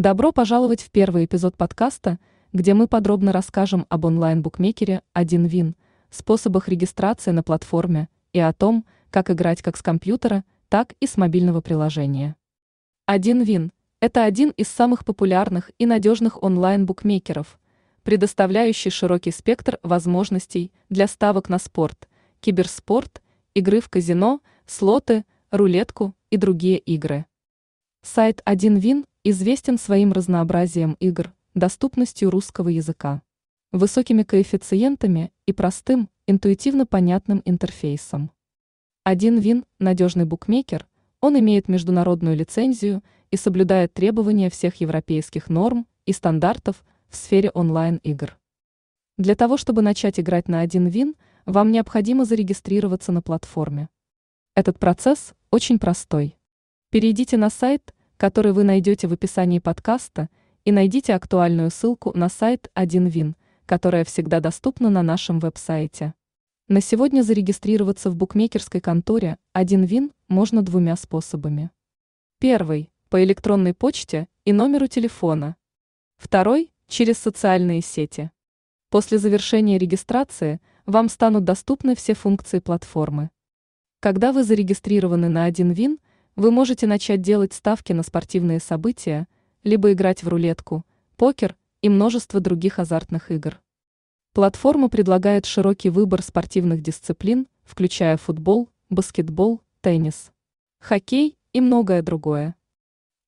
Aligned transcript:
Добро 0.00 0.32
пожаловать 0.32 0.80
в 0.80 0.90
первый 0.90 1.26
эпизод 1.26 1.58
подкаста, 1.58 2.18
где 2.54 2.72
мы 2.72 2.88
подробно 2.88 3.32
расскажем 3.32 3.84
об 3.90 4.06
онлайн-букмекере 4.06 5.02
«1Вин», 5.14 5.74
способах 6.08 6.68
регистрации 6.68 7.32
на 7.32 7.42
платформе 7.42 8.08
и 8.32 8.40
о 8.40 8.54
том, 8.54 8.86
как 9.10 9.30
играть 9.30 9.60
как 9.60 9.76
с 9.76 9.82
компьютера, 9.82 10.42
так 10.70 10.94
и 11.00 11.06
с 11.06 11.18
мобильного 11.18 11.60
приложения. 11.60 12.34
«1Вин»– 13.10 13.72
это 14.00 14.24
один 14.24 14.54
из 14.56 14.68
самых 14.68 15.04
популярных 15.04 15.70
и 15.76 15.84
надежных 15.84 16.42
онлайн-букмекеров, 16.42 17.60
предоставляющий 18.02 18.90
широкий 18.90 19.32
спектр 19.32 19.78
возможностей 19.82 20.72
для 20.88 21.08
ставок 21.08 21.50
на 21.50 21.58
спорт, 21.58 22.08
киберспорт, 22.40 23.20
игры 23.52 23.82
в 23.82 23.90
казино, 23.90 24.40
слоты, 24.64 25.26
рулетку 25.50 26.14
и 26.30 26.38
другие 26.38 26.78
игры. 26.78 27.26
Сайт 28.00 28.40
1Вин 28.46 29.04
известен 29.22 29.78
своим 29.78 30.12
разнообразием 30.12 30.96
игр, 30.98 31.32
доступностью 31.54 32.30
русского 32.30 32.68
языка, 32.68 33.22
высокими 33.70 34.22
коэффициентами 34.22 35.32
и 35.46 35.52
простым, 35.52 36.08
интуитивно 36.26 36.86
понятным 36.86 37.42
интерфейсом. 37.44 38.30
1Вин– 39.06 39.64
надежный 39.78 40.24
букмекер, 40.24 40.86
он 41.20 41.38
имеет 41.38 41.68
международную 41.68 42.34
лицензию 42.34 43.02
и 43.30 43.36
соблюдает 43.36 43.92
требования 43.92 44.48
всех 44.48 44.76
европейских 44.76 45.50
норм 45.50 45.86
и 46.06 46.12
стандартов 46.12 46.82
в 47.08 47.16
сфере 47.16 47.50
онлайн-игр. 47.50 48.38
Для 49.18 49.34
того, 49.34 49.58
чтобы 49.58 49.82
начать 49.82 50.18
играть 50.18 50.48
на 50.48 50.64
1Вин, 50.64 51.14
вам 51.44 51.72
необходимо 51.72 52.24
зарегистрироваться 52.24 53.12
на 53.12 53.20
платформе. 53.20 53.90
Этот 54.54 54.78
процесс 54.78 55.34
очень 55.50 55.78
простой. 55.78 56.38
Перейдите 56.90 57.36
на 57.36 57.50
сайт, 57.50 57.94
который 58.20 58.52
вы 58.52 58.64
найдете 58.64 59.08
в 59.08 59.14
описании 59.14 59.60
подкаста, 59.60 60.28
и 60.66 60.72
найдите 60.72 61.14
актуальную 61.14 61.70
ссылку 61.70 62.12
на 62.14 62.28
сайт 62.28 62.70
1Вин, 62.74 63.32
которая 63.64 64.04
всегда 64.04 64.40
доступна 64.40 64.90
на 64.90 65.02
нашем 65.02 65.38
веб-сайте. 65.40 66.12
На 66.68 66.82
сегодня 66.82 67.22
зарегистрироваться 67.22 68.10
в 68.10 68.16
букмекерской 68.16 68.82
конторе 68.82 69.38
1Вин 69.56 70.12
можно 70.28 70.60
двумя 70.60 70.96
способами. 70.96 71.70
Первый– 72.38 72.90
по 73.08 73.24
электронной 73.24 73.72
почте 73.72 74.28
и 74.44 74.52
номеру 74.52 74.86
телефона. 74.86 75.56
Второй– 76.18 76.74
через 76.88 77.16
социальные 77.16 77.80
сети. 77.80 78.30
После 78.90 79.16
завершения 79.16 79.78
регистрации 79.78 80.60
вам 80.84 81.08
станут 81.08 81.44
доступны 81.44 81.96
все 81.96 82.12
функции 82.12 82.58
платформы. 82.58 83.30
Когда 84.00 84.32
вы 84.32 84.44
зарегистрированы 84.44 85.30
на 85.30 85.48
1Вин, 85.48 85.96
вы 86.40 86.50
можете 86.50 86.86
начать 86.86 87.20
делать 87.20 87.52
ставки 87.52 87.92
на 87.92 88.02
спортивные 88.02 88.60
события, 88.60 89.28
либо 89.62 89.92
играть 89.92 90.22
в 90.22 90.28
рулетку, 90.28 90.86
покер 91.18 91.54
и 91.82 91.90
множество 91.90 92.40
других 92.40 92.78
азартных 92.78 93.30
игр. 93.30 93.60
Платформа 94.32 94.88
предлагает 94.88 95.44
широкий 95.44 95.90
выбор 95.90 96.22
спортивных 96.22 96.80
дисциплин, 96.80 97.46
включая 97.62 98.16
футбол, 98.16 98.70
баскетбол, 98.88 99.60
теннис, 99.82 100.32
хоккей 100.78 101.36
и 101.52 101.60
многое 101.60 102.00
другое. 102.00 102.54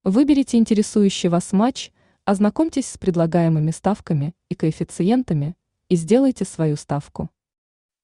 Выберите 0.05 0.57
интересующий 0.57 1.29
вас 1.29 1.53
матч, 1.53 1.93
ознакомьтесь 2.25 2.89
с 2.89 2.97
предлагаемыми 2.97 3.73
ставками 3.73 4.35
и 4.49 4.55
коэффициентами 4.55 5.55
и 5.91 5.97
сделайте 5.97 6.47
свою 6.47 6.77
ставку. 6.77 7.29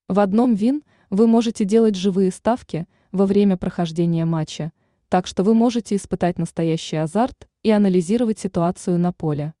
В 0.07 0.19
одном 0.19 0.53
ВИН 0.53 0.83
вы 1.09 1.25
можете 1.25 1.65
делать 1.65 1.95
живые 1.95 2.31
ставки 2.31 2.85
во 3.11 3.25
время 3.25 3.57
прохождения 3.57 4.25
матча, 4.25 4.71
так 5.09 5.27
что 5.27 5.43
вы 5.43 5.53
можете 5.53 5.95
испытать 5.95 6.37
настоящий 6.37 6.95
азарт 6.95 7.47
и 7.63 7.71
анализировать 7.71 8.39
ситуацию 8.39 8.97
на 8.99 9.11
поле. 9.11 9.53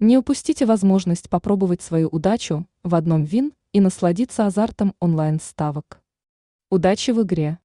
Не 0.00 0.18
упустите 0.18 0.66
возможность 0.66 1.30
попробовать 1.30 1.80
свою 1.80 2.08
удачу 2.08 2.66
в 2.82 2.94
одном 2.94 3.24
ВИН 3.24 3.54
и 3.72 3.80
насладиться 3.80 4.46
азартом 4.46 4.94
онлайн-ставок. 5.00 6.02
Удачи 6.70 7.12
в 7.12 7.22
игре! 7.22 7.58